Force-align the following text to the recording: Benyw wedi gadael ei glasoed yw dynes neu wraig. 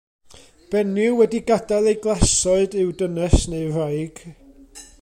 Benyw 0.69 1.11
wedi 1.19 1.41
gadael 1.51 1.89
ei 1.91 1.99
glasoed 2.05 2.79
yw 2.81 2.89
dynes 3.03 3.37
neu 3.51 3.69
wraig. 3.75 4.15